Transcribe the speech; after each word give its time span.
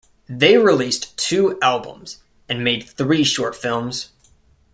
They 0.29 0.57
released 0.57 1.15
two 1.15 1.59
albums 1.61 2.23
and 2.49 2.63
made 2.63 2.89
three 2.89 3.23
short 3.23 3.55
films. 3.55 4.09